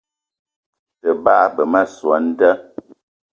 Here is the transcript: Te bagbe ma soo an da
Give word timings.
Te 0.99 1.09
bagbe 1.23 1.63
ma 1.71 1.81
soo 1.95 2.13
an 2.17 2.25
da 2.39 2.51